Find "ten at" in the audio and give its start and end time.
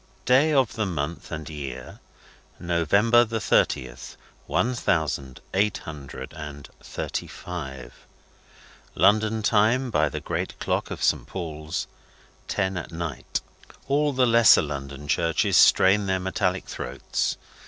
12.47-12.91